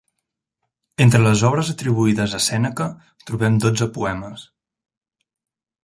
[1.05, 2.89] Entre les obres atribuïdes a Sèneca
[3.31, 4.51] trobem dotze poemes.